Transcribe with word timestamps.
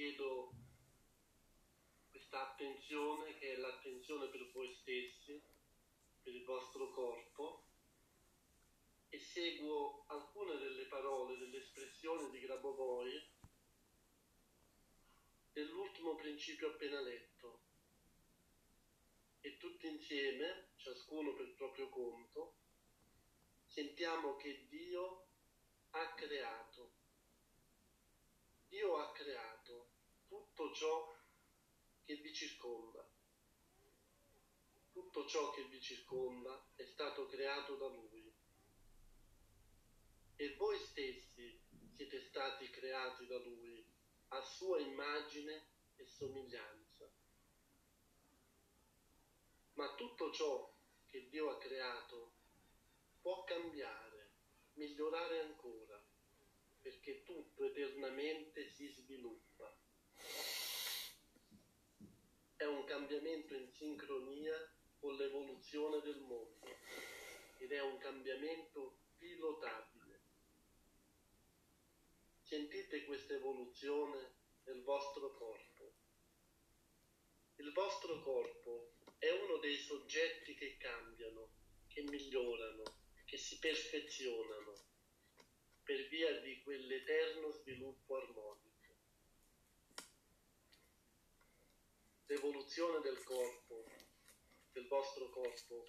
chiedo 0.00 0.50
questa 2.08 2.52
attenzione 2.52 3.36
che 3.36 3.52
è 3.52 3.56
l'attenzione 3.56 4.28
per 4.28 4.50
voi 4.50 4.72
stessi, 4.80 5.38
per 6.22 6.34
il 6.34 6.42
vostro 6.44 6.90
corpo 6.90 7.66
e 9.10 9.18
seguo 9.18 10.06
alcune 10.06 10.56
delle 10.56 10.86
parole, 10.86 11.36
delle 11.36 11.58
espressioni 11.58 12.30
di 12.30 12.40
Grabovoi 12.40 13.28
dell'ultimo 15.52 16.14
principio 16.14 16.70
appena 16.70 17.02
letto 17.02 17.60
e 19.42 19.58
tutti 19.58 19.86
insieme, 19.86 20.70
ciascuno 20.76 21.34
per 21.34 21.44
il 21.44 21.54
proprio 21.56 21.90
conto, 21.90 22.54
sentiamo 23.66 24.36
che 24.36 24.66
Dio 24.66 25.26
ha 25.90 26.14
creato. 26.14 26.96
Dio 28.68 28.98
ha 28.98 29.10
creato 29.10 29.59
tutto 30.60 30.74
ciò 30.74 31.16
che 32.04 32.16
vi 32.16 32.34
circonda. 32.34 33.08
Tutto 34.92 35.26
ciò 35.26 35.50
che 35.52 35.64
vi 35.64 35.80
circonda 35.80 36.72
è 36.76 36.84
stato 36.84 37.26
creato 37.28 37.76
da 37.76 37.86
Lui. 37.86 38.30
E 40.36 40.54
voi 40.56 40.78
stessi 40.80 41.58
siete 41.96 42.20
stati 42.28 42.68
creati 42.68 43.26
da 43.26 43.38
Lui 43.38 43.82
a 44.28 44.42
sua 44.42 44.78
immagine 44.80 45.68
e 45.96 46.04
somiglianza. 46.04 47.10
Ma 49.74 49.94
tutto 49.94 50.30
ciò 50.32 50.74
che 51.06 51.26
Dio 51.30 51.48
ha 51.48 51.56
creato 51.56 52.32
può 53.22 53.44
cambiare, 53.44 54.32
migliorare 54.74 55.40
ancora, 55.40 55.98
perché 56.82 57.22
tutto 57.22 57.64
eternamente 57.64 58.68
si 58.68 58.88
sviluppa. 58.88 59.88
È 62.56 62.64
un 62.64 62.84
cambiamento 62.84 63.54
in 63.54 63.70
sincronia 63.72 64.54
con 64.98 65.16
l'evoluzione 65.16 66.00
del 66.00 66.20
mondo 66.20 66.68
ed 67.58 67.72
è 67.72 67.80
un 67.80 67.98
cambiamento 67.98 68.98
pilotabile. 69.16 70.20
Sentite 72.42 73.04
questa 73.04 73.34
evoluzione 73.34 74.34
nel 74.64 74.82
vostro 74.82 75.34
corpo. 75.34 75.92
Il 77.56 77.72
vostro 77.72 78.22
corpo 78.22 78.94
è 79.18 79.30
uno 79.30 79.58
dei 79.58 79.76
soggetti 79.76 80.54
che 80.54 80.76
cambiano, 80.78 81.50
che 81.88 82.02
migliorano, 82.02 82.82
che 83.26 83.36
si 83.36 83.58
perfezionano 83.58 84.88
per 85.84 86.08
via 86.08 86.40
di 86.40 86.60
quell'eterno 86.62 87.50
sviluppo 87.50 88.16
armonico. 88.16 88.69
L'evoluzione 92.70 93.00
del 93.00 93.24
corpo, 93.24 93.84
del 94.70 94.86
vostro 94.86 95.28
corpo, 95.30 95.86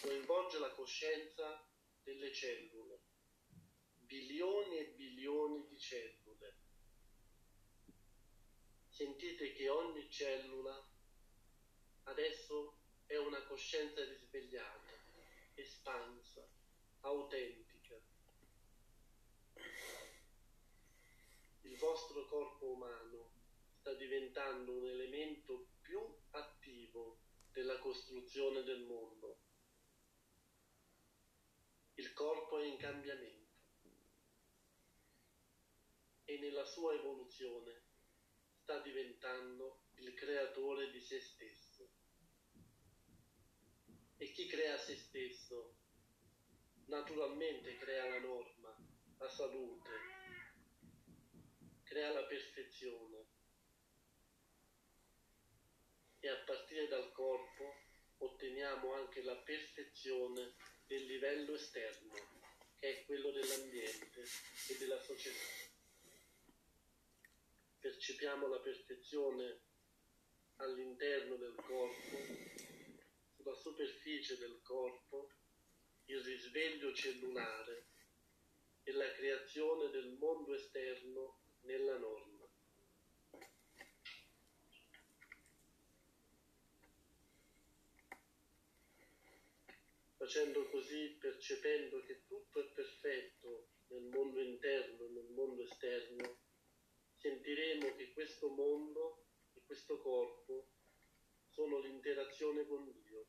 coinvolge 0.00 0.58
la 0.58 0.70
coscienza 0.70 1.62
delle 2.02 2.32
cellule, 2.32 3.00
bilioni 3.98 4.78
e 4.78 4.86
bilioni 4.96 5.66
di 5.66 5.78
cellule. 5.78 6.56
Sentite 8.88 9.52
che 9.52 9.68
ogni 9.68 10.10
cellula 10.10 10.88
adesso 12.04 12.78
è 13.04 13.18
una 13.18 13.42
coscienza 13.42 14.02
risvegliata, 14.02 14.92
espansa, 15.52 16.48
autentica. 17.00 18.00
Il 21.60 21.76
vostro 21.76 22.26
corpo 22.26 22.70
umano 22.70 23.28
sta 23.80 23.92
diventando 23.92 24.72
un 24.72 24.86
elemento 24.86 25.74
più 25.86 26.00
attivo 26.30 27.20
della 27.52 27.78
costruzione 27.78 28.64
del 28.64 28.82
mondo. 28.82 29.38
Il 31.94 32.12
corpo 32.12 32.58
è 32.58 32.66
in 32.66 32.76
cambiamento 32.76 33.54
e 36.24 36.38
nella 36.38 36.64
sua 36.64 36.92
evoluzione 36.92 37.84
sta 38.62 38.80
diventando 38.80 39.84
il 39.98 40.12
creatore 40.14 40.90
di 40.90 41.00
se 41.00 41.20
stesso. 41.20 41.88
E 44.16 44.30
chi 44.32 44.48
crea 44.48 44.76
se 44.76 44.96
stesso 44.96 45.76
naturalmente 46.86 47.76
crea 47.76 48.08
la 48.08 48.18
norma, 48.18 48.76
la 49.18 49.28
salute, 49.28 49.90
crea 51.84 52.10
la 52.10 52.24
perfezione 52.24 53.34
e 56.26 56.28
a 56.28 56.36
partire 56.44 56.88
dal 56.88 57.12
corpo 57.12 57.82
otteniamo 58.66 58.94
anche 58.94 59.22
la 59.22 59.36
perfezione 59.36 60.54
del 60.86 61.04
livello 61.04 61.54
esterno, 61.54 62.14
che 62.80 62.98
è 62.98 63.04
quello 63.04 63.30
dell'ambiente 63.30 64.22
e 64.68 64.76
della 64.78 65.00
società. 65.00 65.38
Percepiamo 67.78 68.48
la 68.48 68.58
perfezione 68.58 69.60
all'interno 70.56 71.36
del 71.36 71.54
corpo, 71.54 72.16
sulla 73.36 73.54
superficie 73.54 74.36
del 74.36 74.58
corpo, 74.62 75.30
il 76.06 76.20
risveglio 76.22 76.92
cellulare 76.92 77.86
e 78.82 78.92
la 78.92 79.12
creazione 79.12 79.90
del 79.90 80.16
mondo 80.18 80.54
esterno 80.54 81.38
nella 81.62 81.98
norma. 81.98 82.36
Facendo 90.26 90.68
così, 90.70 91.16
percependo 91.20 92.02
che 92.02 92.24
tutto 92.26 92.58
è 92.58 92.64
perfetto 92.74 93.68
nel 93.90 94.02
mondo 94.02 94.40
interno 94.40 95.04
e 95.04 95.08
nel 95.10 95.28
mondo 95.28 95.62
esterno, 95.62 96.40
sentiremo 97.14 97.94
che 97.94 98.10
questo 98.12 98.48
mondo 98.48 99.28
e 99.52 99.62
questo 99.64 100.00
corpo 100.00 100.72
sono 101.46 101.78
l'interazione 101.78 102.66
con 102.66 102.90
Dio. 102.92 103.28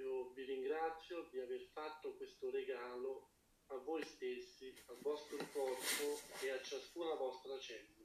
Io 0.00 0.30
vi 0.32 0.44
ringrazio 0.44 1.28
di 1.30 1.38
aver 1.40 1.62
fatto 1.72 2.14
questo 2.16 2.50
regalo 2.50 3.28
a 3.66 3.76
voi 3.76 4.02
stessi, 4.04 4.74
al 4.86 4.98
vostro 5.00 5.36
corpo 5.52 6.20
e 6.42 6.50
a 6.50 6.60
ciascuna 6.62 7.14
vostra 7.14 7.58
cellula. 7.58 7.99